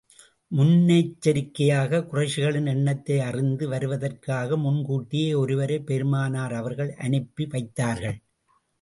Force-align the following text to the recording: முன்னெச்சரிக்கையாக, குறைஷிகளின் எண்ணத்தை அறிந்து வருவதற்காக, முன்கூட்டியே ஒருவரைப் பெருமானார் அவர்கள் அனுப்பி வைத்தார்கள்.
முன்னெச்சரிக்கையாக, 0.51 1.99
குறைஷிகளின் 2.11 2.67
எண்ணத்தை 2.67 3.19
அறிந்து 3.19 3.69
வருவதற்காக, 3.69 4.57
முன்கூட்டியே 4.57 5.33
ஒருவரைப் 5.35 5.85
பெருமானார் 5.85 6.53
அவர்கள் 6.53 6.93
அனுப்பி 6.99 7.45
வைத்தார்கள். 7.45 8.19